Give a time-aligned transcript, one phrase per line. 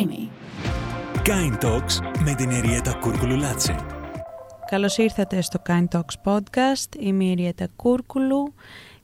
[0.00, 0.28] Dreamy.
[1.24, 3.76] Kind Talks με την Εριέτα Κούρκουλου Λάτσε.
[4.70, 6.96] Καλώς ήρθατε στο Kind Talks podcast.
[6.98, 8.54] Είμαι η Εριέτα Κούρκουλου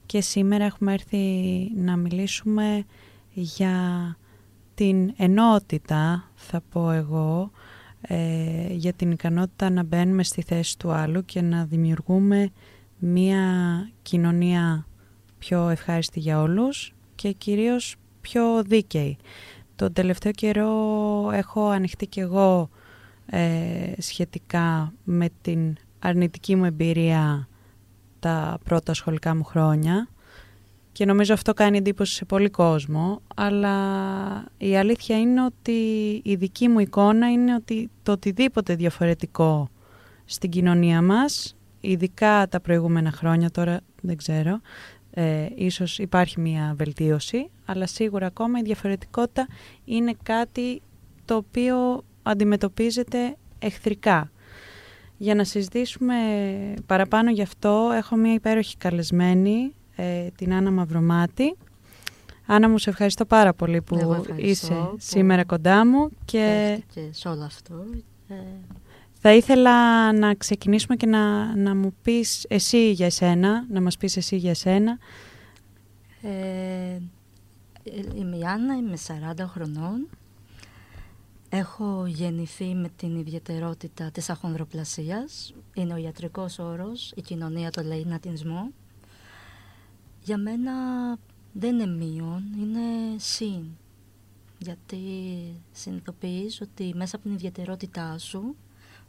[0.05, 1.17] και σήμερα έχουμε έρθει
[1.75, 2.85] να μιλήσουμε
[3.33, 4.17] για
[4.73, 7.51] την ενότητα, θα πω εγώ,
[8.01, 12.51] ε, για την ικανότητα να μπαίνουμε στη θέση του άλλου και να δημιουργούμε
[12.97, 13.41] μία
[14.01, 14.85] κοινωνία
[15.37, 19.17] πιο ευχάριστη για όλους και κυρίως πιο δίκαιη.
[19.77, 20.71] Το τελευταίο καιρό
[21.33, 22.69] έχω ανοιχτεί και εγώ
[23.25, 27.47] ε, σχετικά με την αρνητική μου εμπειρία
[28.19, 30.07] τα πρώτα σχολικά μου χρόνια.
[30.91, 33.75] Και νομίζω αυτό κάνει εντύπωση σε πολύ κόσμο, αλλά
[34.57, 35.71] η αλήθεια είναι ότι
[36.23, 39.69] η δική μου εικόνα είναι ότι το οτιδήποτε διαφορετικό
[40.25, 44.61] στην κοινωνία μας, ειδικά τα προηγούμενα χρόνια, τώρα δεν ξέρω,
[45.19, 49.47] ε, ίσως υπάρχει μια βελτίωση, αλλά σίγουρα ακόμα η διαφορετικότητα
[49.85, 50.81] είναι κάτι
[51.25, 54.31] το οποίο αντιμετωπίζεται εχθρικά.
[55.17, 56.15] Για να συζητήσουμε
[56.85, 61.55] παραπάνω γι' αυτό, έχω μια υπέροχη καλεσμένη, ε, την Άννα Μαυρομάτη.
[62.45, 66.09] Άννα μου, σε ευχαριστώ πάρα πολύ που είσαι σήμερα κοντά μου.
[66.25, 66.77] Και...
[67.09, 67.85] σε όλο αυτό.
[68.27, 68.35] Ε,
[69.19, 74.17] θα ήθελα να ξεκινήσουμε και να, να μου πεις εσύ για εσένα, να μας πεις
[74.17, 74.97] εσύ για εσένα.
[76.21, 76.99] Ε,
[78.15, 80.09] είμαι η Άννα, είμαι 40 χρονών.
[81.49, 85.53] Έχω γεννηθεί με την ιδιαιτερότητα της αχονδροπλασίας.
[85.73, 88.71] Είναι ο ιατρικός όρος, η κοινωνία το λέει νατινσμό.
[90.23, 90.73] Για μένα
[91.53, 93.63] δεν είναι μείον, είναι συν.
[94.57, 94.97] Γιατί
[95.71, 98.55] συνειδητοποιείς ότι μέσα από την ιδιαιτερότητά σου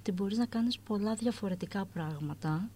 [0.08, 2.70] ότι μπορείς να κάνεις πολλά διαφορετικά πράγματα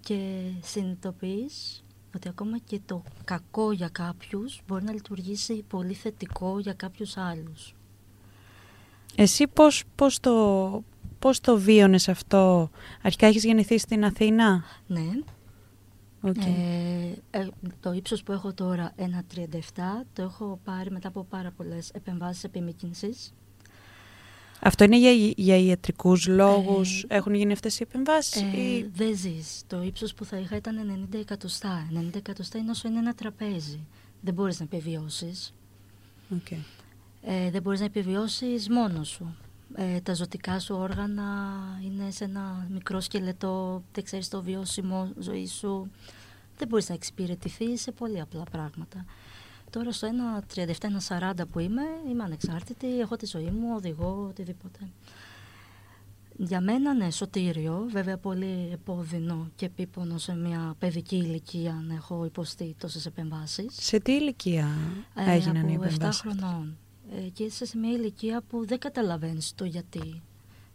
[0.00, 6.72] και συνειδητοποιείς ότι ακόμα και το κακό για κάποιους μπορεί να λειτουργήσει πολύ θετικό για
[6.72, 7.74] κάποιους άλλους.
[9.14, 10.84] Εσύ πώς, πώς, το,
[11.18, 12.70] πώς το βίωνες αυτό,
[13.02, 15.08] αρχικά έχεις γεννηθεί στην Αθήνα; Ναι.
[16.22, 16.46] Okay.
[17.30, 17.48] Ε, ε,
[17.80, 23.34] το ύψος που έχω τώρα, 1,37, το έχω πάρει μετά από πάρα πολλές επεμβάσεις επιμήκυνσης.
[24.62, 28.90] Αυτό είναι για, για ιατρικούς λόγους, ε, έχουν γίνει αυτές οι επεμβάσεις ε, ή...
[28.94, 29.62] Δεν ζεις.
[29.66, 31.88] Το ύψος που θα είχα ήταν 90 εκατοστά.
[31.98, 33.80] 90 εκατοστά είναι όσο είναι ένα τραπέζι.
[34.20, 35.54] Δεν μπορείς να επιβιώσεις.
[36.34, 36.58] Okay.
[37.22, 39.36] Ε, δεν μπορείς να επιβιώσεις μόνος σου.
[39.74, 41.24] Ε, τα ζωτικά σου όργανα
[41.84, 45.90] είναι σε ένα μικρό σκελετό, δεν ξέρεις το βιώσιμο ζωή σου.
[46.58, 49.04] Δεν μπορείς να εξυπηρετηθείς σε πολύ απλά πράγματα.
[49.70, 50.08] Τώρα στο
[50.54, 50.64] 1.37,
[51.08, 54.78] 1.40 που είμαι, είμαι ανεξάρτητη, έχω τη ζωή μου, οδηγώ, οτιδήποτε.
[56.36, 62.24] Για μένα ναι, σωτήριο, βέβαια πολύ επώδυνο και επίπονο σε μια παιδική ηλικία να έχω
[62.24, 63.74] υποστεί τόσες επεμβάσεις.
[63.80, 64.68] Σε τι ηλικία
[65.14, 66.76] ε, έγιναν οι επεμβάσεις; Από 7 χρονών.
[67.10, 70.22] Ε, και είσαι σε μια ηλικία που δεν καταλαβαίνεις το γιατί.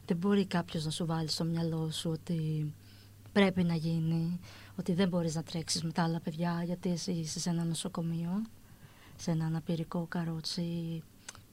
[0.05, 2.73] Δεν μπορεί κάποιος να σου βάλει στο μυαλό σου ότι
[3.31, 4.39] πρέπει να γίνει,
[4.79, 8.41] ότι δεν μπορείς να τρέξεις με τα άλλα παιδιά γιατί εσύ είσαι σε ένα νοσοκομείο
[9.17, 11.03] σε ένα αναπηρικό καρότσι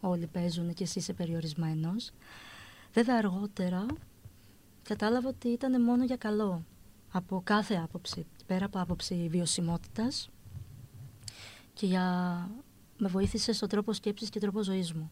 [0.00, 2.10] όλοι παίζουν και εσύ είσαι περιορισμένος.
[2.92, 3.86] Βέβαια αργότερα
[4.82, 6.64] κατάλαβα ότι ήταν μόνο για καλό
[7.12, 10.30] από κάθε άποψη, πέρα από άποψη βιωσιμότητας
[11.72, 12.04] και για...
[12.98, 15.10] με βοήθησε στον τρόπο σκέψης και τρόπο ζωής μου,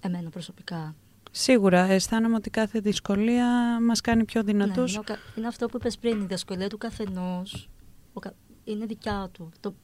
[0.00, 0.94] εμένα προσωπικά.
[1.30, 4.96] Σίγουρα, αισθάνομαι ότι κάθε δυσκολία μας κάνει πιο δυνατούς.
[4.96, 7.68] Ναι, είναι αυτό που είπες πριν, η δυσκολία του καθενός
[8.64, 9.50] είναι δικιά του.
[9.60, 9.74] Το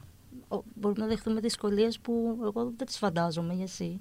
[0.74, 4.00] μπορούμε να δεχτούμε δυσκολίες που εγώ δεν τις φαντάζομαι για εσύ.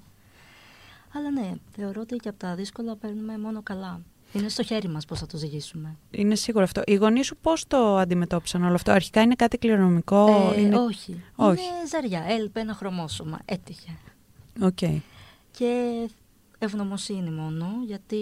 [1.14, 4.02] Αλλά ναι, θεωρώ ότι και από τα δύσκολα παίρνουμε μόνο καλά.
[4.34, 5.98] Είναι στο χέρι μας πώς θα το ζυγίσουμε.
[6.12, 6.82] Είναι σίγουρο αυτό.
[6.86, 10.52] Οι γονείς σου πώς το αντιμετώπισαν όλο αυτό, Αρχικά είναι κάτι κληρονομικό.
[10.56, 10.78] Ε, είναι...
[10.78, 11.24] Όχι.
[11.36, 11.64] όχι.
[11.64, 12.24] Είναι ζαριά.
[12.28, 13.40] Έλειπε ένα χρωμόσωμα.
[13.46, 13.98] Έτυχε.
[14.62, 14.78] OK.
[14.82, 15.00] Okay.
[15.52, 16.10] Και
[16.60, 18.18] ευγνωμοσύνη μόνο, γιατί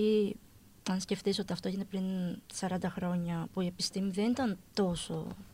[0.90, 2.04] αν σκεφτείς ότι αυτό έγινε πριν
[2.60, 5.49] 40 χρόνια που η επιστήμη δεν ήταν τόσο ε,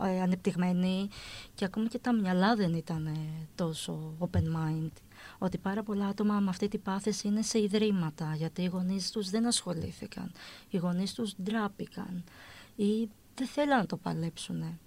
[0.00, 1.08] ανεπτυγμένοι
[1.54, 4.90] και ακόμα και τα μυαλά δεν ήταν ε, τόσο open mind.
[5.38, 9.30] Ότι πάρα πολλά άτομα με αυτή την πάθηση είναι σε ιδρύματα γιατί οι γονείς τους
[9.30, 10.32] δεν ασχολήθηκαν.
[10.70, 12.24] Οι γονείς τους ντράπηκαν
[12.76, 14.78] ή δεν θέλαν να το παλέψουν.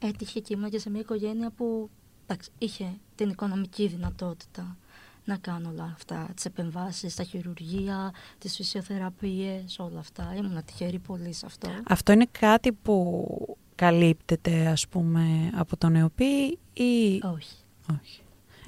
[0.00, 1.90] Έτυχε και ήμουν και σε μια οικογένεια που
[2.26, 4.76] εντάξει, είχε την οικονομική δυνατότητα
[5.24, 10.34] να κάνω όλα αυτά, τις επεμβάσεις, τα χειρουργία, τις φυσιοθεραπείες, όλα αυτά.
[10.36, 11.68] Ήμουν τυχερή πολύ σε αυτό.
[11.86, 17.20] Αυτό είναι κάτι που καλύπτεται ας πούμε από τον ΕΟΠΗ ή...
[17.22, 17.56] Όχι.
[17.90, 18.20] όχι.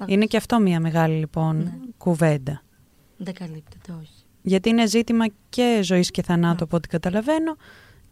[0.05, 1.73] Είναι και αυτό μια μεγάλη λοιπόν ναι.
[1.97, 2.61] κουβέντα.
[3.17, 4.23] Δεν καλύπτεται, όχι.
[4.41, 6.63] Γιατί είναι ζήτημα και ζωής και θανάτου ναι.
[6.63, 7.55] από ό,τι καταλαβαίνω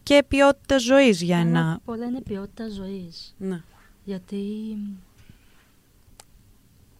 [0.02, 1.80] και ποιότητα ζωής για ένα...
[1.84, 3.34] Πολλά είναι ποιότητα ζωής.
[3.38, 3.62] Ναι.
[4.04, 4.36] Γιατί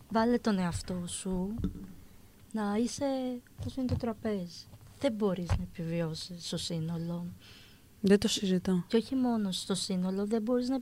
[0.09, 1.55] βάλε τον εαυτό σου
[2.53, 3.06] να είσαι,
[3.65, 4.67] πώς είναι το τραπέζι.
[5.01, 7.27] Δεν μπορείς να επιβιώσεις στο σύνολο.
[8.00, 8.85] Δεν το συζητώ.
[8.87, 10.79] Και όχι μόνο στο σύνολο, δεν μπορείς να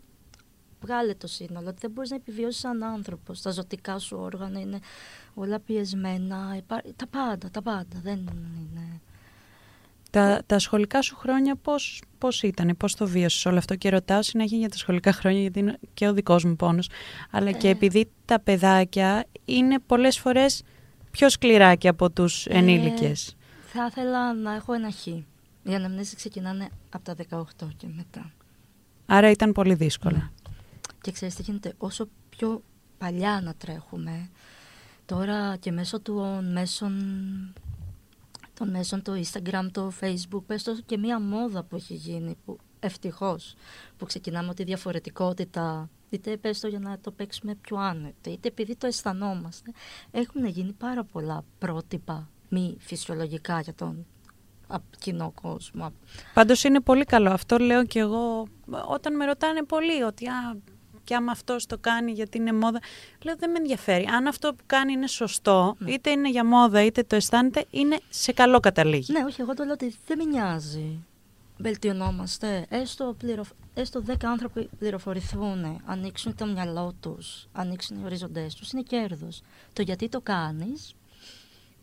[0.80, 1.74] βγάλε το σύνολο.
[1.80, 3.42] Δεν μπορείς να επιβιώσεις σαν άνθρωπος.
[3.42, 4.78] Τα ζωτικά σου όργανα είναι
[5.34, 6.60] όλα πιεσμένα.
[6.96, 8.00] Τα πάντα, τα πάντα.
[8.02, 9.00] Δεν είναι...
[10.10, 14.22] Τα, τα σχολικά σου χρόνια πώς, πώς ήταν, πώς το βίωσες όλο αυτό; Και ρωτάω
[14.22, 16.88] συνέχεια για τα σχολικά χρόνια γιατί είναι και ο δικός μου πόνος
[17.30, 17.70] αλλά και Ε.
[17.70, 20.62] επειδή τα παιδάκια είναι πολλές φορές
[21.10, 23.34] πιο σκληρά και από τους Ε, ενήλικες.
[23.72, 25.06] Θα ήθελα να έχω ένα χ.
[25.68, 28.32] Οι αναμνήσεις ξεκινάνε από τα 18 και μετά.
[29.06, 30.32] Άρα ήταν πολύ δύσκολα.
[31.00, 32.62] Και ξέρεις τι γίνεται, όσο πιο
[32.98, 34.30] παλιά να τρέχουμε,
[35.06, 36.92] τώρα και μέσω των μέσων,
[38.54, 42.58] των μέσων το Instagram, το Facebook, πες το και μία μόδα που έχει γίνει, που
[42.80, 43.54] ευτυχώς,
[43.96, 48.48] που ξεκινάμε ότι η διαφορετικότητα, είτε πες το για να το παίξουμε πιο άνετα, είτε
[48.48, 49.70] επειδή το αισθανόμαστε,
[50.10, 54.06] έχουν γίνει πάρα πολλά πρότυπα μη φυσιολογικά για τον
[54.68, 55.92] α, κοινό κόσμο.
[56.34, 57.30] Πάντως είναι πολύ καλό.
[57.30, 58.46] Αυτό λέω και εγώ
[58.88, 60.56] όταν με ρωτάνε πολύ ότι α,
[61.04, 62.78] και άμα αυτός το κάνει γιατί είναι μόδα.
[63.22, 64.04] Λέω δεν με ενδιαφέρει.
[64.04, 65.90] Αν αυτό που κάνει είναι σωστό, Ναι.
[65.92, 69.12] είτε είναι για μόδα είτε το αισθάνεται, είναι σε καλό καταλήγει.
[69.12, 70.98] Ναι, όχι, εγώ το λέω ότι δεν με νοιάζει.
[71.58, 72.66] Βελτιωνόμαστε.
[72.68, 73.48] Έστω, πληροφ...
[73.74, 79.42] Έστω 10 άνθρωποι πληροφορηθούν, ανοίξουν το μυαλό τους, ανοίξουν οι ορίζοντέ τους, είναι κέρδος.
[79.72, 80.94] Το γιατί το κάνεις,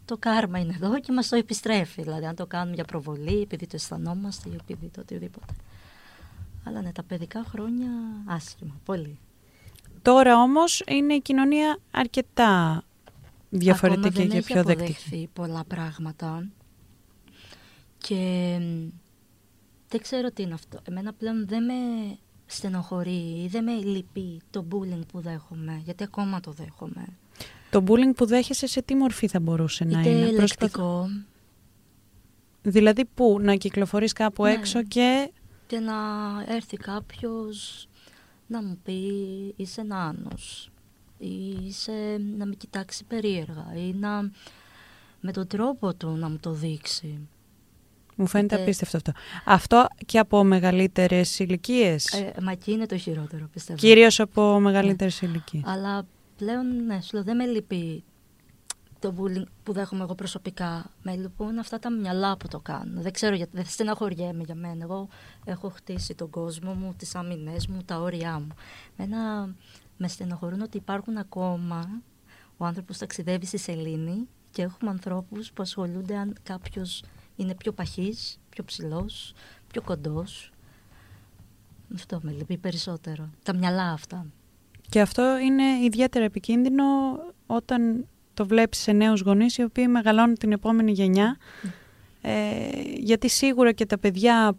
[0.05, 2.01] το κάρμα είναι εδώ και μας το επιστρέφει.
[2.01, 5.53] Δηλαδή, αν το κάνουμε για προβολή, επειδή το αισθανόμαστε ή επειδή το οτιδήποτε.
[6.63, 7.89] Αλλά ναι, τα παιδικά χρόνια
[8.25, 9.19] άσχημα, πολύ.
[10.01, 12.83] Τώρα όμως είναι η κοινωνία αρκετά
[13.49, 14.91] διαφορετική Ακόμα δεν και έχει πιο δεκτική.
[14.91, 16.47] αποδεχθεί πολλά πράγματα
[17.97, 18.87] και μ,
[19.89, 20.79] δεν ξέρω τι είναι αυτό.
[20.83, 21.73] Εμένα πλέον δεν με
[22.45, 27.05] στενοχωρεί ή δεν με λυπεί το bullying που δέχομαι, γιατί ακόμα το δέχομαι.
[27.73, 31.07] Το bullying που δέχεσαι σε τι μορφή θα μπορούσε να Είτε είναι; λεκτικό
[32.61, 34.51] Δηλαδή πού, να κυκλοφορείς κάπου Ναι.
[34.51, 35.31] έξω και
[35.67, 35.93] και να
[36.47, 37.87] έρθει κάποιος
[38.47, 38.93] να μου πει
[39.55, 40.69] είσαι νάνος
[41.17, 44.31] ή είσαι, να με κοιτάξει περίεργα ή να
[45.19, 47.27] με τον τρόπο του να μου το δείξει.
[48.15, 49.11] μου φαίνεται Είτε- απίστευτο αυτό.
[49.45, 52.05] Αυτό και από μεγαλύτερες ηλικίες.
[52.13, 53.79] Ε, μα εκεί είναι το χειρότερο, πιστεύω.
[53.79, 55.63] Κυρίως από μεγαλύτερες ηλικίες.
[55.65, 56.05] Αλλά
[56.37, 58.03] πλέον, ναι, σου λέω, δεν με λυπεί
[58.99, 60.91] το bullying που δέχομαι εγώ προσωπικά.
[61.01, 63.01] Με λυπούν αυτά τα μυαλά που το κάνουν.
[63.01, 64.83] Δεν ξέρω γιατί, δεν στεναχωριέμαι για μένα.
[64.83, 65.07] Εγώ
[65.45, 68.47] έχω χτίσει τον κόσμο μου, τις άμυνές μου, τα όρια μου.
[68.97, 69.49] Μένα
[69.97, 72.01] με στενοχωρούν ότι υπάρχουν ακόμα
[72.57, 77.03] ο άνθρωπος ταξιδεύει στη σελήνη και έχουμε ανθρώπους που ασχολούνται αν κάποιος
[77.35, 79.33] είναι πιο παχής, πιο ψηλός,
[79.67, 80.51] πιο κοντός.
[81.93, 83.29] Αυτό με λυπεί περισσότερο.
[83.43, 84.25] Τα μυαλά αυτά.
[84.93, 86.83] Και αυτό είναι ιδιαίτερα επικίνδυνο
[87.45, 91.37] όταν το βλέπεις σε νέους γονείς οι οποίοι μεγαλώνουν την επόμενη γενιά
[92.21, 94.57] ε, γιατί σίγουρα και τα παιδιά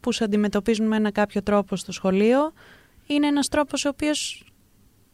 [0.00, 2.52] που σε αντιμετωπίζουν με ένα κάποιο τρόπο στο σχολείο
[3.06, 4.44] είναι ένας τρόπος ο οποίος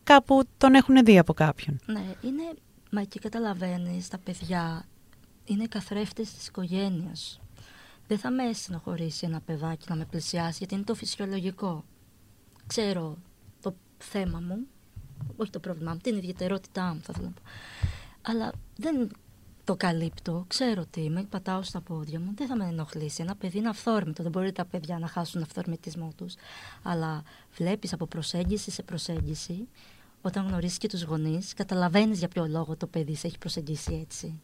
[0.03, 1.81] κάπου τον έχουν δει από κάποιον.
[1.87, 2.43] Ναι, είναι.
[2.91, 4.85] Μα εκεί καταλαβαίνεις, τα παιδιά
[5.45, 7.41] είναι καθρέφτες της οικογένειας.
[8.07, 11.85] Δεν θα με στενοχωρήσει ένα παιδάκι να με πλησιάσει, γιατί είναι το φυσιολογικό.
[12.67, 13.30] Ξέρω το
[14.01, 14.59] θέμα μου,
[15.37, 17.43] όχι το πρόβλημά μου, την ιδιαιτερότητά μου, θα ήθελα να πω.
[18.23, 19.11] Αλλά δεν
[19.65, 20.45] το καλύπτω.
[20.49, 22.33] Ξέρω τι είμαι, πατάω στα πόδια μου.
[22.35, 23.23] Δεν θα με ενοχλήσει.
[23.23, 24.23] Ένα παιδί είναι αυθόρμητο.
[24.23, 26.35] Δεν μπορεί τα παιδιά να χάσουν τον αυθορμητισμό τους.
[26.83, 27.23] Αλλά
[27.57, 29.69] βλέπεις από προσέγγιση σε προσέγγιση
[30.23, 34.41] όταν γνωρίζεις και τους γονείς, καταλαβαίνεις για ποιο λόγο το παιδί σε έχει προσεγγίσει έτσι.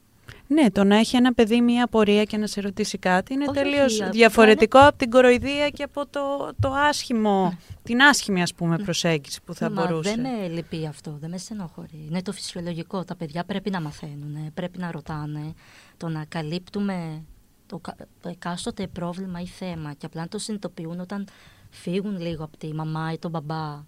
[0.49, 3.59] Ναι, το να έχει ένα παιδί μία απορία και να σε ρωτήσει κάτι είναι Όχι,
[3.59, 6.21] τελείως όχι, απλά διαφορετικό από την κοροϊδία και από το,
[6.61, 7.57] το άσχημο, Ναι.
[7.83, 8.83] την άσχημη ας πούμε Ναι.
[8.85, 10.15] προσέγγιση που θα Μα μπορούσε.
[10.15, 12.07] δεν με λυπεί αυτό, δεν με στενοχωρεί.
[12.09, 13.05] Είναι το φυσιολογικό.
[13.05, 15.55] Τα παιδιά πρέπει να μαθαίνουν, πρέπει να ρωτάνε.
[15.97, 17.23] Το να καλύπτουμε
[17.67, 21.27] το, κα- το εκάστοτε πρόβλημα ή θέμα και απλά να το συνειδητοποιούν όταν
[21.71, 23.85] φύγουν λίγο από τη μαμά ή τον μπαμπά.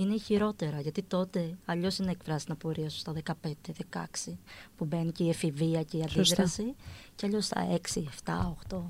[0.00, 3.12] Είναι χειρότερα, γιατί τότε αλλιώς είναι εκφράσει την απορία σου στα
[4.26, 4.32] 15-16
[4.76, 6.18] που μπαίνει και η εφηβεία και η Σωστά.
[6.20, 6.74] αντίδραση,
[7.14, 8.32] και αλλιώς στα 6, 7,
[8.76, 8.80] 8.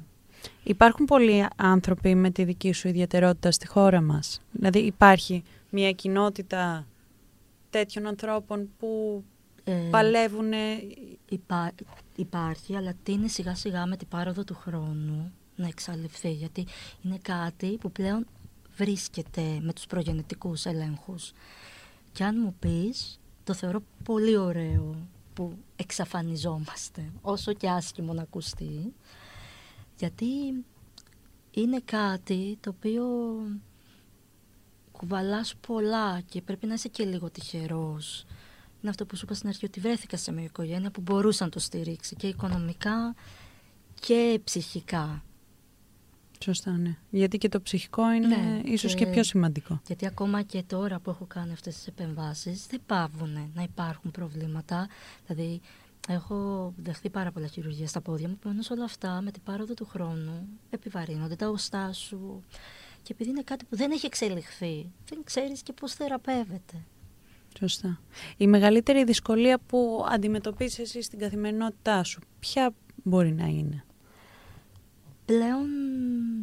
[0.63, 6.87] Υπάρχουν πολλοί άνθρωποι με τη δική σου ιδιαιτερότητα στη χώρα μας; Δηλαδή υπάρχει μια κοινότητα
[7.71, 9.25] τέτοιων ανθρώπων που
[9.65, 10.53] Ε, παλεύουν.
[11.29, 11.73] Υπά,
[12.17, 16.33] υπάρχει, αλλά τίνει σιγά σιγά με την πάροδο του χρόνου να εξαλειφθεί.
[16.33, 16.67] Γιατί
[17.03, 18.27] είναι κάτι που πλέον
[18.79, 21.33] βρίσκεται με τους προγενετικούς ελέγχους.
[22.13, 28.95] Και αν μου πεις, το θεωρώ πολύ ωραίο που εξαφανιζόμαστε, όσο και άσχημο να ακουστεί,
[29.99, 30.27] γιατί
[31.51, 33.05] είναι κάτι το οποίο
[34.93, 38.27] κουβαλάς πολλά και πρέπει να είσαι και λίγο τυχερός
[38.81, 41.51] είναι αυτό που σου είπα στην αρχή, ότι βρέθηκα σε μια οικογένεια που μπορούσε να
[41.51, 43.15] το στηρίξει και οικονομικά
[44.01, 45.23] και ψυχικά.
[46.45, 46.97] Σωστά, ναι.
[47.11, 49.81] Γιατί και το ψυχικό είναι Ναι, ίσως και- και πιο σημαντικό.
[49.87, 54.89] Γιατί ακόμα και τώρα που έχω κάνει αυτές τις επεμβάσεις δεν πάβουν να υπάρχουν προβλήματα.
[55.27, 55.61] Δηλαδή
[56.09, 59.85] έχω δεχθεί πάρα πολλά χειρουργία στα πόδια μου, επομένως όλα αυτά με την πάροδο του
[59.87, 62.43] χρόνου επιβαρύνονται τα οστά σου.
[63.03, 66.85] Και επειδή είναι κάτι που δεν έχει εξελιχθεί, δεν ξέρεις και πώς θεραπεύεται.
[67.59, 68.01] Σωστά.
[68.37, 73.85] Η μεγαλύτερη δυσκολία που αντιμετωπίζεις εσύ στην καθημερινότητά σου, ποια μπορεί να είναι;
[75.29, 75.67] Πλέον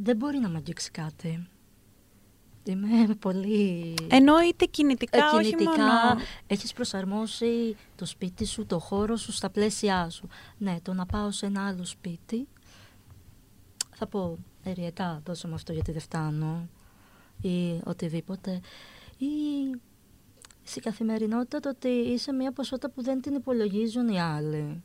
[0.03, 1.47] δεν μπορεί να με αγγίξει κάτι.
[2.63, 3.93] Είμαι πολύ...
[4.09, 6.21] Εννοείται κινητικά, Ε, όχι κινητικά μόνο...
[6.47, 10.27] έχεις προσαρμόσει το σπίτι σου, το χώρο σου στα πλαίσια σου.
[10.57, 12.47] Ναι, το να πάω σε ένα άλλο σπίτι,
[13.95, 16.69] θα πω, Εριέττα, δώσε μου αυτό γιατί δεν φτάνω
[17.41, 18.61] ή οτιδήποτε.
[19.17, 19.25] Ή
[20.63, 24.83] στην καθημερινότητα το ότι είσαι μια ποσότητα που δεν την υπολογίζουν οι άλλοι.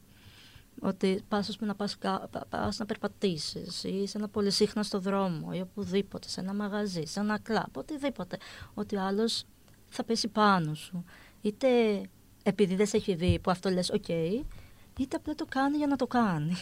[0.82, 4.98] Ότι πας, ας πούμε, να, πας, κα- πα- πας να περπατήσεις ή σε ένα πολυσύχναστο
[5.00, 8.36] δρόμο ή οπουδήποτε, σε ένα μαγαζί, σε ένα κλαμπ, οτιδήποτε.
[8.74, 9.44] Ότι ο άλλος
[9.88, 11.04] θα πέσει πάνω σου.
[11.40, 11.68] Είτε
[12.42, 15.96] επειδή δεν σε έχει δει που αυτό λες οκ, είτε απλά το κάνει για να
[15.96, 16.56] το κάνει.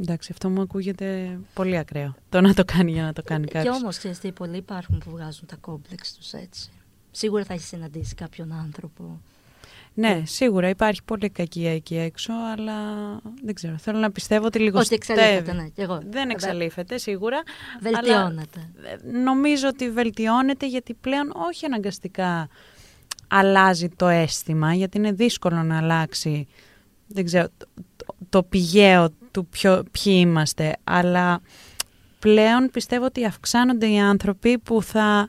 [0.00, 2.14] Εντάξει, αυτό μου ακούγεται πολύ ακραίο.
[2.28, 3.76] Το να το κάνει για να το κάνει Και κάποιος.
[3.76, 6.70] όμως ξέρεις τι, πολλοί υπάρχουν που βγάζουν τα κόμπλεξ τους έτσι.
[7.10, 9.20] Σίγουρα θα έχεις συναντήσει κάποιον άνθρωπο.
[9.98, 12.74] Ναι, σίγουρα υπάρχει πολύ κακία εκεί έξω, αλλά
[13.42, 13.76] δεν ξέρω.
[13.78, 15.94] Θέλω να πιστεύω ότι λίγο Ότι εξαλείφεται, ναι, και εγώ.
[15.94, 17.42] Δεν Βε- εξαλείφεται σίγουρα.
[17.80, 18.70] Βελτιώνεται.
[19.04, 22.48] αλλά νομίζω ότι βελτιώνεται γιατί πλέον όχι αναγκαστικά
[23.28, 26.46] αλλάζει το αίσθημα, γιατί είναι δύσκολο να αλλάξει
[27.06, 31.40] δεν ξέρω, το, το, το πηγαίο του ποιο, ποιοι είμαστε, αλλά
[32.18, 35.28] πλέον πιστεύω ότι αυξάνονται οι άνθρωποι που θα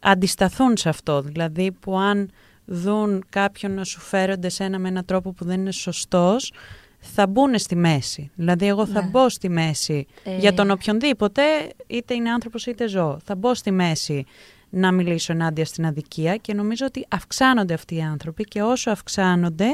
[0.00, 1.22] αντισταθούν σε αυτό.
[1.22, 2.30] Δηλαδή που αν
[2.72, 6.52] δουν κάποιον να σου φέρονται σε ένα με έναν τρόπο που δεν είναι σωστός,
[6.98, 8.30] θα μπουν στη μέση.
[8.34, 9.08] Δηλαδή εγώ θα Ναι.
[9.08, 11.42] μπω στη μέση Ε, για τον οποιονδήποτε,
[11.86, 13.18] είτε είναι άνθρωπος είτε ζώο.
[13.24, 14.24] Θα μπω στη μέση
[14.70, 19.66] να μιλήσω ενάντια στην αδικία και νομίζω ότι αυξάνονται αυτοί οι άνθρωποι και όσο αυξάνονται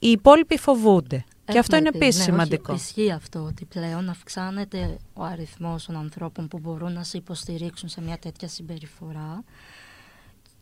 [0.00, 1.24] οι υπόλοιποι φοβούνται.
[1.44, 2.74] και αυτό είναι Έχουμε πει, επίσης ναι, όχι, σημαντικό.
[2.74, 8.00] ισχύει αυτό ότι πλέον αυξάνεται ο αριθμός των ανθρώπων που μπορούν να σε υποστηρίξουν σε
[8.00, 9.44] μια τέτοια συμπεριφορά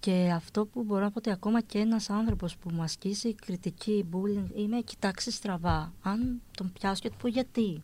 [0.01, 4.05] και αυτό που μπορώ να πω ότι ακόμα και ένας άνθρωπος που μου ασκήσει κριτική,
[4.13, 7.83] bullying ή με κοιτάξει στραβά, αν τον πιάσω και του πω γιατί;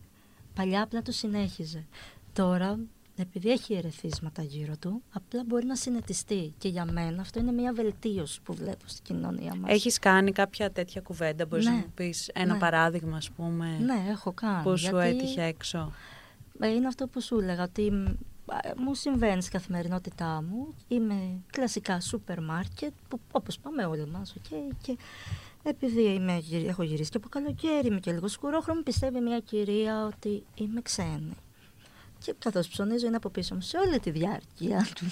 [0.55, 1.85] Παλιά απλά το συνέχιζε.
[2.33, 2.79] Τώρα,
[3.17, 6.55] επειδή έχει ερεθίσματα γύρω του, απλά μπορεί να συνετιστεί.
[6.59, 9.71] Και για μένα αυτό είναι μια βελτίωση που βλέπω στην κοινωνία μας.
[9.73, 11.71] Έχεις κάνει κάποια τέτοια κουβέντα, μπορείς Ναι.
[11.71, 12.59] να μου πεις ένα Ναι.
[12.59, 14.63] παράδειγμα ας πούμε Ναι, έχω κάνει.
[14.63, 15.93] που σου γιατί- έτυχε έξω.
[16.59, 18.15] Ε, Είναι αυτό που σου έλεγα, ότι μ, α,
[18.77, 20.75] μου συμβαίνει στην καθημερινότητά μου.
[20.89, 24.97] Είμαι κλασικά σούπερ μάρκετ, που, όπως πάμε όλοι μας, οκ, και
[25.63, 30.07] επειδή είμαι, γυρι- έχω γυρίσει και από καλοκαίρι, είμαι και λίγο σκουρόχρωμη, πιστεύει μια κυρία
[30.07, 31.37] ότι είμαι ξένη.
[32.19, 35.07] Και καθώς ψωνίζω είναι από πίσω μου σε όλη τη διάρκεια του,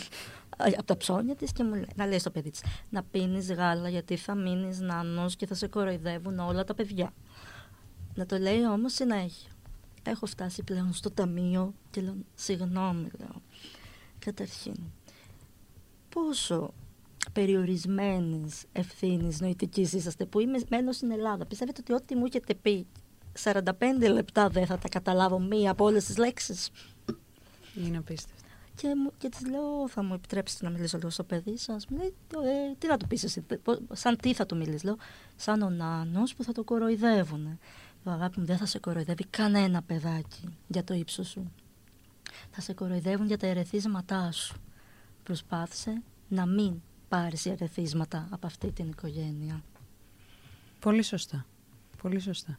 [0.56, 3.88] από τα ψώνια της και μου λέει, να λέει στο παιδί της, να πίνεις γάλα
[3.88, 7.12] γιατί θα μείνεις νάνος και θα σε κοροϊδεύουν όλα τα παιδιά.
[8.14, 9.50] Να το λέει όμως συνέχεια.
[10.02, 13.42] Έχω φτάσει πλέον στο ταμείο και λέω, συγγνώμη, λέω.
[14.18, 14.74] Καταρχήν,
[16.08, 16.74] πόσο
[17.32, 21.46] περιορισμένης ευθύνης νοητικής είσαστε που είμαι μένω στην Ελλάδα.
[21.46, 22.86] Πιστεύετε ότι ό,τι μου έχετε πει
[23.42, 23.62] 45
[24.12, 26.70] λεπτά δεν θα τα καταλάβω μία από όλες τις λέξεις;
[27.84, 28.44] Είναι απίστευτο.
[28.74, 31.96] Και, μου- και της λέω, θα μου επιτρέψετε να μιλήσω λίγο στο παιδί σας; Μου
[31.96, 32.14] λέει,
[32.70, 34.96] «Ε, τι να του πεις εσύ, πώς- σαν τι θα του μιλείς; Λέω,
[35.36, 37.58] σαν ο νάνος που θα το κοροϊδεύουν.
[38.04, 41.52] Λέω, αγάπη μου, δεν θα σε κοροϊδεύει κανένα παιδάκι για το ύψος σου.
[42.50, 44.54] Θα σε κοροϊδεύουν για τα ερεθίσματά σου.
[45.22, 49.62] Προσπάθησε να μην πάρεις ερεθίσματα από αυτή την οικογένεια.
[50.78, 51.46] Πολύ σωστά.
[52.02, 52.58] Πολύ σωστά.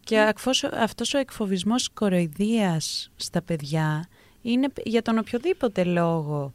[0.00, 4.08] Και αφός, αυτός ο εκφοβισμός κοροϊδίας στα παιδιά
[4.42, 6.52] είναι για τον οποιοδήποτε λόγο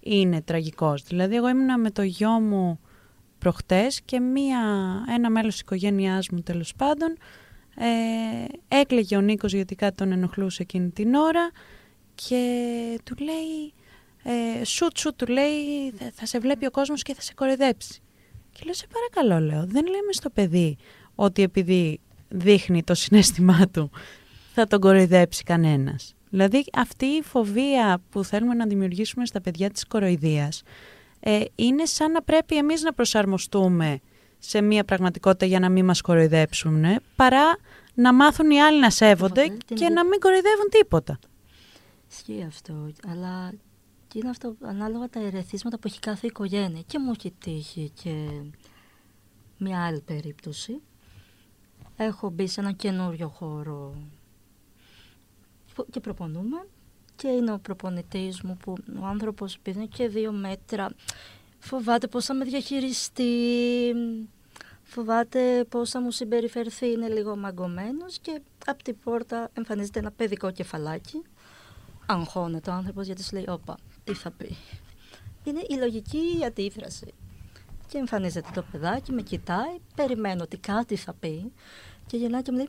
[0.00, 1.02] είναι τραγικός.
[1.02, 2.80] Δηλαδή εγώ ήμουνα με το γιο μου
[3.38, 4.58] προχτές και μία,
[5.14, 7.16] ένα μέλος της οικογένειάς μου τέλος πάντων
[7.76, 11.50] ε, έκλαιγε ο Νίκος γιατί κάτι τον ενοχλούσε εκείνη την ώρα
[12.14, 12.42] και
[13.04, 13.72] του λέει
[14.22, 18.00] ε, σουτ σουτ του λέει θα- θα σε βλέπει ο κόσμος και θα σε κοροϊδέψει.
[18.52, 20.76] Και λέω σε παρακαλώ λέω δεν λέμε στο παιδί
[21.14, 23.90] ότι επειδή δείχνει το συνέστημά του
[24.54, 26.14] θα τον κοροϊδέψει κανένας.
[26.30, 30.62] Δηλαδή αυτή η φοβία που θέλουμε να δημιουργήσουμε στα παιδιά της κοροϊδίας
[31.28, 34.00] ε, είναι σαν να πρέπει εμείς να προσαρμοστούμε
[34.38, 37.56] σε μια πραγματικότητα για να μην μας κοροϊδέψουν ε, παρά
[37.94, 41.18] να μάθουν οι άλλοι να σέβονται Σέβονται την και δι- να μην κοροϊδεύουν τίποτα.
[42.10, 43.52] Ισχύει αυτό, αλλά
[44.08, 46.82] και είναι αυτό ανάλογα τα ερεθίσματα που έχει κάθε οικογένεια.
[46.86, 48.28] Και μου έχει τύχει και
[49.58, 50.82] μια άλλη περίπτωση.
[51.96, 53.94] Έχω μπει σε ένα καινούριο χώρο
[55.90, 56.66] και προπονούμε
[57.16, 60.88] και είναι ο προπονητής μου που ο άνθρωπος επειδή είναι και δύο μέτρα
[61.58, 63.32] φοβάται πώς θα με διαχειριστεί,
[64.82, 70.50] φοβάται πώς θα μου συμπεριφερθεί, είναι λίγο μαγκωμένος και από την πόρτα εμφανίζεται ένα παιδικό
[70.50, 71.22] κεφαλάκι.
[72.06, 74.56] Αγχώνεται ο άνθρωπος γιατί σου λέει «Όπα, τι θα πει».
[75.44, 77.14] Είναι η λογική αντίφραση.
[77.88, 81.52] Και εμφανίζεται το παιδάκι, με κοιτάει, περιμένω ότι κάτι θα πει
[82.06, 82.68] και γυρνάει και μου λέει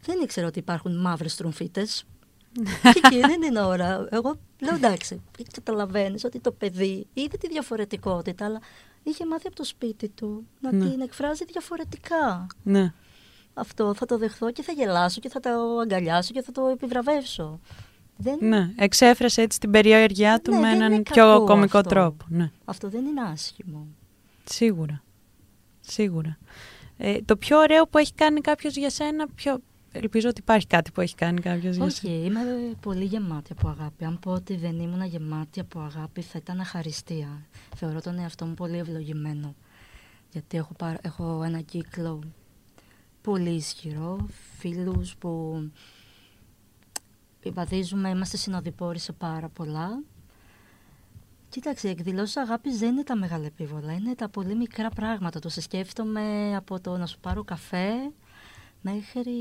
[0.00, 2.04] «Δεν ήξερα ότι υπάρχουν μαύρες τρομφίτες».
[2.82, 8.60] Και εκείνη την ώρα, εγώ λέω εντάξει, καταλαβαίνεις ότι το παιδί είδε τη διαφορετικότητα, αλλά
[9.02, 10.88] είχε μάθει από το σπίτι του να ναι.
[10.88, 12.46] την εκφράζει διαφορετικά.
[12.62, 12.92] Ναι.
[13.54, 15.50] Αυτό θα το δεχθώ και θα γελάσω και θα το
[15.82, 17.60] αγκαλιάσω και θα το επιβραβεύσω.
[18.16, 18.38] Δεν...
[18.40, 22.24] Ναι, εξέφρασε έτσι την περιέργειά του ναι, με έναν πιο κομικό τρόπο.
[22.28, 22.50] Ναι.
[22.64, 23.86] Αυτό δεν είναι άσχημο.
[24.44, 25.02] Σίγουρα.
[25.80, 26.38] Σίγουρα.
[26.96, 29.58] Ε, το πιο ωραίο που έχει κάνει κάποιος για σένα, πιο,
[29.92, 32.40] Ελπίζω ότι υπάρχει κάτι που έχει κάνει κάποιος για Όχι, είμαι
[32.80, 34.04] πολύ γεμάτη από αγάπη.
[34.04, 37.46] Αν πω ότι δεν ήμουν γεμάτη από αγάπη, θα ήταν αχαριστία.
[37.76, 39.54] Θεωρώ τον εαυτό μου πολύ ευλογημένο.
[40.30, 42.20] Γιατί έχω, έχω ένα κύκλο
[43.22, 45.62] πολύ ισχυρό, φίλους που
[47.52, 50.02] βαδίζουμε, είμαστε συνοδοιπόροι σε πάρα πολλά.
[51.48, 55.38] Κοίταξε, εκδηλώσεις αγάπης δεν είναι τα μεγάλα επίβολα, είναι τα πολύ μικρά πράγματα.
[55.38, 57.92] Το σε σκέφτομαι από το να σου πάρω καφέ
[58.82, 59.32] μέχρι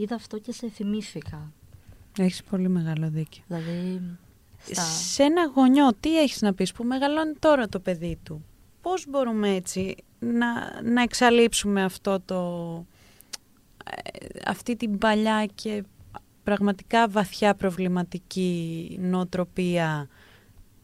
[0.00, 1.52] είδα αυτό και σε θυμήθηκα.
[2.18, 3.42] Έχεις πολύ μεγάλο δίκιο.
[3.46, 4.00] Δηλαδή,
[4.64, 4.82] στα...
[4.82, 8.44] Σε ένα γονιό, τι έχεις να πεις που μεγαλώνει τώρα το παιδί του;
[8.80, 12.38] Πώς μπορούμε έτσι να, να εξαλείψουμε αυτό το,
[13.84, 15.84] ε, αυτή την παλιά και
[16.42, 20.08] πραγματικά βαθιά προβληματική νοοτροπία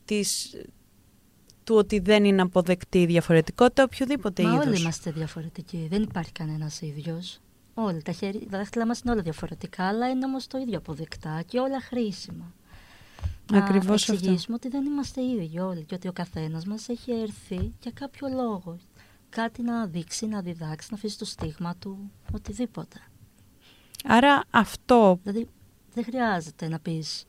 [0.04, 0.56] της,
[1.64, 5.86] του ότι δεν είναι αποδεκτή η διαφορετικότητα οποιοδήποτε Μα είδους; όλοι είμαστε διαφορετικοί.
[5.90, 7.40] Δεν υπάρχει κανένας ίδιος.
[7.84, 11.42] Όλοι, τα, χέρι, τα δάχτυλά μας είναι όλα διαφορετικά, αλλά είναι όμως το ίδιο αποδεκτά
[11.46, 12.54] και όλα χρήσιμα.
[13.52, 17.72] Ακριβώς να εξηγήσουμε ότι δεν είμαστε ίδιοι όλοι και ότι ο καθένας μας έχει έρθει
[17.82, 18.78] για κάποιο λόγο.
[19.28, 22.96] Κάτι να δείξει, να διδάξει, να αφήσει το στίγμα του, οτιδήποτε.
[24.04, 25.18] Άρα αυτό...
[25.22, 25.48] Δηλαδή
[25.94, 27.24] δεν χρειάζεται να πεις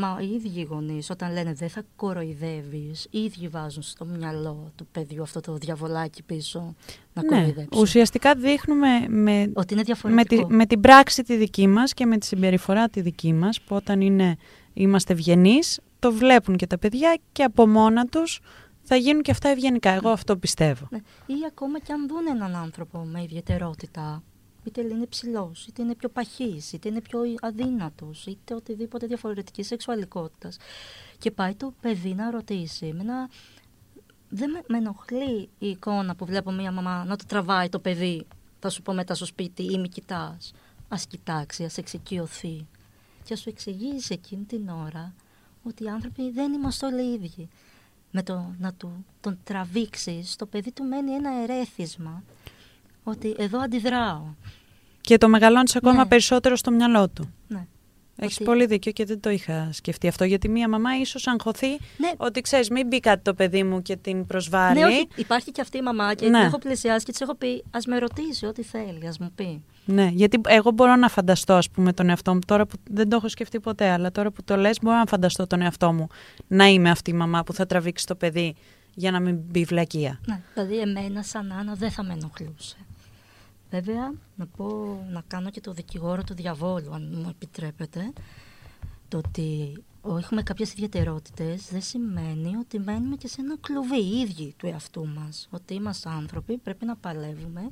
[0.00, 4.86] Μα οι ίδιοι γονείς, όταν λένε δεν θα κοροϊδεύεις, οι ίδιοι βάζουν στο μυαλό του
[4.92, 6.74] παιδιού αυτό το διαβολάκι πίσω
[7.12, 7.80] να ναι, κοροϊδέψει.
[7.80, 12.18] Ουσιαστικά δείχνουμε με, ότι είναι με, τη, με την πράξη τη δική μας και με
[12.18, 14.36] τη συμπεριφορά τη δική μας, που όταν είναι,
[14.72, 18.40] είμαστε ευγενείς, το βλέπουν και τα παιδιά και από μόνα τους
[18.82, 19.90] θα γίνουν και αυτά ευγενικά.
[19.90, 20.88] Εγώ αυτό πιστεύω.
[20.90, 20.98] Ναι.
[21.26, 24.22] Ή ακόμα και αν δουν έναν άνθρωπο με ιδιαιτερότητα
[24.64, 30.56] είτε είναι ψηλός, είτε είναι πιο παχή, είτε είναι πιο αδύνατος, είτε οτιδήποτε διαφορετικής σεξουαλικότητας.
[31.18, 32.86] Και πάει το παιδί να ρωτήσει.
[32.86, 33.28] Εμένα
[34.28, 38.26] δεν με, με ενοχλεί η εικόνα που βλέπω μία μαμά να το τραβάει το παιδί,
[38.58, 40.52] θα σου πω μετά στο σπίτι, ή μη κοιτάς.
[40.88, 42.66] Α κοιτάξει, ας εξοικειωθεί.
[43.24, 45.14] Και ας σου εξηγήσει εκείνη την ώρα
[45.62, 47.48] ότι οι άνθρωποι δεν είμαστε όλοι ίδιοι.
[48.10, 52.22] Με το να του, τον τραβήξεις, το παιδί του μένει ένα ερέθισμα
[53.02, 54.22] ότι εδώ αντιδράω.
[55.00, 56.08] Και το μεγαλώνεις ακόμα ναι.
[56.08, 57.34] περισσότερο στο μυαλό του.
[57.48, 57.66] Ναι.
[58.16, 58.44] Έχεις ότι...
[58.44, 60.24] πολύ δίκιο και δεν το είχα σκεφτεί αυτό.
[60.24, 62.10] Γιατί μία μαμά ίσως αγχωθεί ναι.
[62.16, 64.80] ότι ξέρεις, μην μπει κάτι το παιδί μου και την προσβάλλει.
[64.80, 66.38] Ναι, όχι, υπάρχει και αυτή η μαμά και ναι.
[66.38, 69.64] την έχω πλησιάσει και της έχω πει: Α με ρωτήσει ό,τι θέλει, ας μου πει.
[69.84, 73.16] Ναι, γιατί εγώ μπορώ να φανταστώ, ας πούμε, τον εαυτό μου τώρα που δεν το
[73.16, 76.06] έχω σκεφτεί ποτέ, αλλά τώρα που το λες, μπορώ να φανταστώ τον εαυτό μου
[76.46, 78.54] να είμαι αυτή η μαμά που θα τραβήξει το παιδί
[78.94, 80.20] για να μην μπει βλακεία.
[80.26, 82.76] Ναι, δηλαδή εμένα σαν Άννα δεν θα με ενοχλούσε.
[83.70, 88.12] Βέβαια, να, πω, να κάνω και το δικηγόρο του διαβόλου, αν μου επιτρέπετε,
[89.08, 89.82] το ότι
[90.18, 95.06] έχουμε κάποιες ιδιαιτερότητες δεν σημαίνει ότι μένουμε και σε ένα κλουβί οι ίδιοι του εαυτού
[95.06, 95.48] μας.
[95.50, 97.70] Ότι είμαστε άνθρωποι, πρέπει να παλεύουμε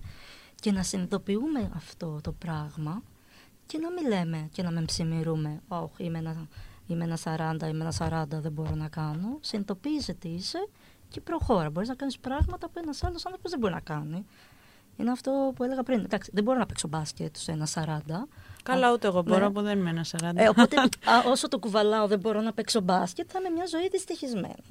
[0.60, 3.02] και να συνειδητοποιούμε αυτό το πράγμα
[3.66, 6.48] και να μην λέμε και να με ψημιρούμε «Όχι, είμαι ένα,
[6.86, 9.38] είμαι ένα 40, είμαι ένα 40, δεν μπορώ να κάνω».
[9.40, 10.68] Συνειδητοποίησες τι είσαι
[11.08, 11.70] και προχώρα.
[11.70, 14.24] Μπορείς να κάνεις πράγματα που ένας άλλος άνθρωπος δεν μπορεί να κάνει
[14.98, 16.00] είναι αυτό που έλεγα πριν.
[16.00, 17.98] Εντάξει, δεν μπορώ να παίξω μπάσκετ σε ένα 40.
[18.62, 19.52] Καλά, ούτε εγώ μπορώ, ναι.
[19.52, 20.30] που δεν είμαι ένα 40.
[20.34, 20.86] Ε, οπότε, α,
[21.26, 24.64] όσο το κουβαλάω δεν μπορώ να παίξω μπάσκετ, θα είμαι μια ζωή δυστυχισμένη.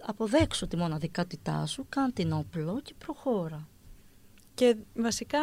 [0.00, 3.68] Αποδέξου τη μοναδικότητά σου, κάν την όπλο και προχώρα.
[4.54, 5.38] Και βασικά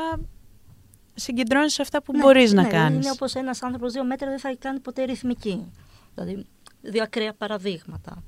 [1.16, 3.06] συγκεντρώνεις αυτά που ναι, μπορείς να ναι, κάνεις.
[3.06, 5.72] Είναι όπως ένας άνθρωπος δύο μέτρα δεν θα κάνει ποτέ ρυθμική.
[6.16, 6.46] Δηλαδή,
[6.82, 8.24] δύο ακραία παραδείγματα.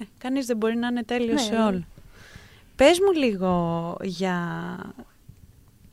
[0.00, 1.86] Ε, Κανείς δεν μπορεί να είναι τέλειος ναι, σε όλα.
[2.76, 4.36] Πες μου λίγο για,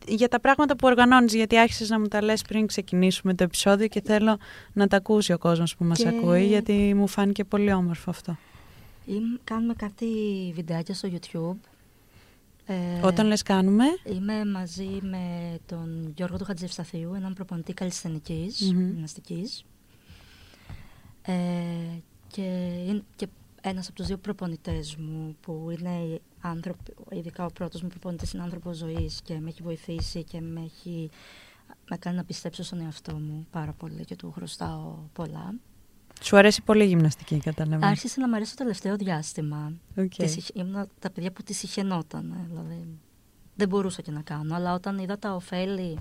[0.07, 3.87] για τα πράγματα που οργανώνεις, γιατί άρχισες να μου τα λες πριν ξεκινήσουμε το επεισόδιο
[3.87, 4.37] και θέλω
[4.73, 8.37] να τα ακούσει ο κόσμος που μας ακούει, γιατί μου φάνηκε πολύ όμορφο αυτό.
[9.43, 10.05] Κάνουμε κάτι
[10.55, 11.69] βιντεάκια στο YouTube.
[12.65, 13.83] Ε, Όταν λες κάνουμε...
[14.15, 18.89] Είμαι μαζί με τον Γιώργο του Χατζευσταθίου, έναν προπονητή καλλιστενικής, Μμμ.
[18.91, 19.65] γυμναστικής.
[21.21, 21.33] Ε,
[22.27, 22.41] και,
[22.87, 23.27] είναι- και
[23.61, 28.43] ένας από τους δύο προπονητές μου, που είναι άνθρωποι, ειδικά ο πρώτος μου προπονητής είναι
[28.43, 31.09] άνθρωπος ζωής και με έχει βοηθήσει και με έχει
[31.89, 35.53] με κάνει να πιστέψω στον εαυτό μου πάρα πολύ και του χρωστάω πολλά.
[36.21, 37.85] Σου αρέσει πολύ η γυμναστική, καταλαβαίνω.
[37.91, 39.73] Άρχισε να μου αρέσει το τελευταίο διάστημα.
[39.97, 40.07] Οκ.
[40.07, 42.31] Και σιχ- ήμουν τα παιδιά που τη σιχαινόταν.
[42.31, 42.87] ε, Δηλαδή,
[43.55, 44.55] δεν μπορούσα και να κάνω.
[44.55, 45.97] Αλλά όταν είδα τα οφέλη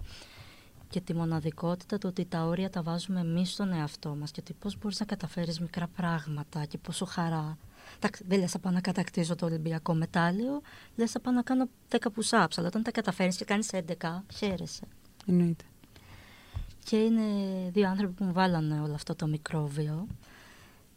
[0.89, 4.53] και τη μοναδικότητα του ότι τα όρια τα βάζουμε εμείς στον εαυτό μας και ότι
[4.55, 7.59] πώς μπορείς να καταφέρεις μικρά πράγματα και πόσο χαρά.
[7.97, 10.61] Εντάξει, δεν λες θα πάω να κατακτήσω το Ολυμπιακό μετάλλιο,
[10.97, 12.53] λες θα πάω να κάνω 10 push-ups.
[12.57, 14.83] Αλλά όταν τα καταφέρεις και κάνεις 11, χαίρεσαι.
[15.27, 15.65] Εννοείται.
[16.85, 17.23] Και είναι
[17.73, 20.07] δύο άνθρωποι που μου βάλανε όλο αυτό το μικρόβιο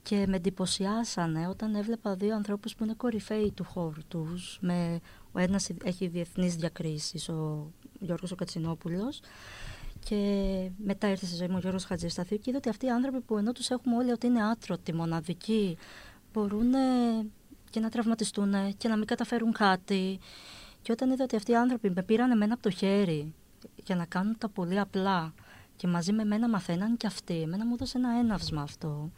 [0.03, 4.57] και με εντυπωσιάσανε όταν έβλεπα δύο ανθρώπους που είναι κορυφαίοι του χώρου τους.
[4.61, 4.99] Με,
[5.31, 9.19] ο ένας έχει διεθνείς διακρίσεις, ο Γιώργος ο Κατσινόπουλος
[10.05, 13.19] και μετά ήρθε στη ζωή μου ο Γιώργος Χατζησταθίου και είδα ότι αυτοί οι άνθρωποι
[13.21, 15.77] που ενώ τους έχουμε όλοι ότι είναι άτρωτοι, μοναδικοί,
[16.33, 16.71] μπορούν
[17.69, 20.19] και να τραυματιστούν και να μην καταφέρουν κάτι.
[20.81, 23.33] Και όταν είδα ότι αυτοί οι άνθρωποι με πήραν εμένα από το χέρι
[23.83, 25.33] για να κάνουν τα πολύ απλά
[25.75, 27.41] και μαζί με μένα μαθαίναν και αυτοί.
[27.41, 29.11] Εμένα μου έδωσε ένα έναυσμα αυτό.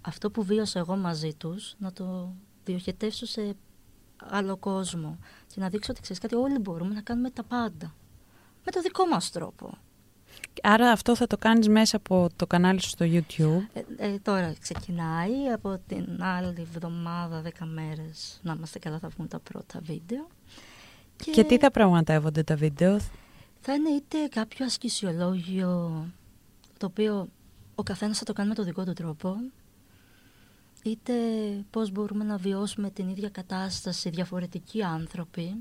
[0.00, 3.56] Αυτό που βίωσα εγώ μαζί τους, να το διοχετεύσω σε
[4.16, 5.18] άλλο κόσμο.
[5.46, 7.94] Και να δείξω ότι ξέρεις κάτι, όλοι μπορούμε να κάνουμε τα πάντα.
[8.64, 9.78] Με το δικό μας τρόπο.
[10.62, 13.80] Άρα αυτό θα το κάνεις μέσα από το κανάλι σου στο YouTube.
[13.96, 19.28] Ε, ε, τώρα ξεκινάει από την άλλη εβδομάδα, δέκα μέρες, να είμαστε καλά θα βγουν
[19.28, 20.26] τα πρώτα βίντεο.
[21.32, 22.98] Και, τι θα πραγματεύονται τα βίντεο;
[23.60, 26.04] Θα είναι είτε κάποιο ασκησιολόγιο,
[26.78, 27.28] το οποίο
[27.74, 29.36] ο καθένας θα το κάνει με το δικό του τρόπο,
[30.82, 31.12] είτε
[31.70, 35.54] πώς μπορούμε να βιώσουμε την ίδια κατάσταση διαφορετικοί άνθρωποι,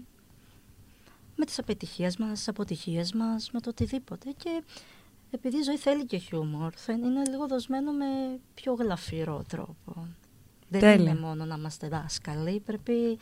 [1.37, 4.31] με τις απετυχίες μας, τις αποτυχίες μας, με το οτιδήποτε.
[4.37, 4.63] Και
[5.31, 8.05] επειδή η ζωή θέλει και χιούμορ, θα είναι λίγο δοσμένο με
[8.53, 10.07] πιο γλαφυρό τρόπο.
[10.69, 11.11] Δεν Τέλεια.
[11.11, 13.19] είναι μόνο να είμαστε δάσκαλοι, πρέπει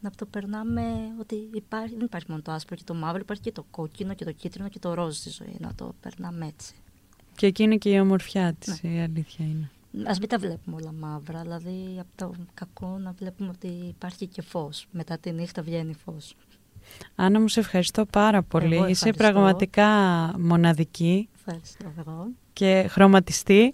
[0.00, 0.82] να το περνάμε
[1.20, 4.24] ότι υπάρχει, δεν υπάρχει μόνο το άσπρο και το μαύρο, υπάρχει και το κόκκινο και
[4.24, 6.74] το κίτρινο και το ροζ στη ζωή, να το περνάμε έτσι.
[7.34, 9.70] Και εκεί είναι και η ομορφιά της, η αλήθεια είναι.
[10.04, 14.42] Α μην τα βλέπουμε όλα μαύρα, δηλαδή από το κακό να βλέπουμε ότι υπάρχει και
[14.42, 14.86] φως.
[14.90, 16.36] Μετά τη νύχτα βγαίνει φως.
[17.14, 18.74] Άννα μου, σε ευχαριστώ πάρα πολύ.
[18.76, 19.32] Εγώ Είσαι ευχαριστώ.
[19.32, 19.86] πραγματικά
[20.38, 22.26] μοναδική Ευχαριστώ εγώ.
[22.52, 23.72] και χρωματιστή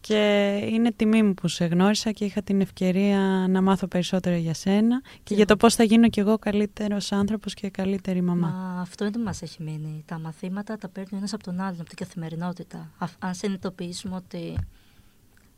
[0.00, 4.54] και είναι τιμή μου που σε γνώρισα και είχα την ευκαιρία να μάθω περισσότερο για
[4.54, 5.60] σένα και Και για το εγώ.
[5.60, 8.48] πώς θα γίνω κι εγώ καλύτερος άνθρωπος και καλύτερη μαμά.
[8.48, 10.02] Μα αυτό είναι που μας έχει μείνει.
[10.06, 12.90] Τα μαθήματα τα παίρνει ο ένας από τον άλλον, από την καθημερινότητα.
[12.98, 14.58] Α- αν συνειδητοποιήσουμε ότι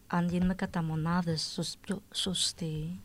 [0.06, 3.00] αν γίνουμε κατά μονάδες σωσ- πιο σωστοί,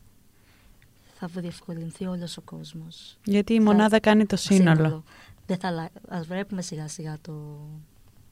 [1.18, 3.16] θα διευκολυνθεί όλος ο κόσμος.
[3.24, 5.04] Γιατί η θα- μονάδα κάνει το Το σύνολο.
[5.46, 7.58] Δεν θα, αλλα- ας βλέπουμε σιγά σιγά το,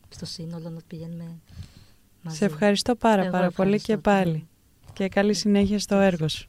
[0.09, 1.39] στο σύνολο να πηγαίνουμε
[2.23, 2.37] μαζί.
[2.37, 4.31] Σε ευχαριστώ πάρα Εγώ πάρα πολύ και ευχαριστώ.
[4.31, 4.49] πάλι.
[4.93, 6.47] Και καλή συνέχεια στο έργο σου.